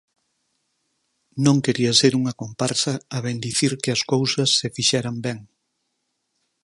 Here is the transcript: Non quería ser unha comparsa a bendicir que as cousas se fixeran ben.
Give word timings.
Non 1.45 1.57
quería 1.65 1.93
ser 2.01 2.13
unha 2.19 2.37
comparsa 2.41 2.93
a 3.15 3.17
bendicir 3.27 3.71
que 3.81 3.89
as 3.95 4.01
cousas 4.13 4.49
se 4.59 4.67
fixeran 4.75 5.15
ben. 5.25 5.39